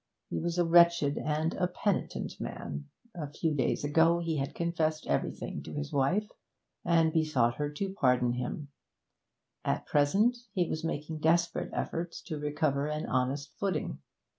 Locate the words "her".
7.57-7.69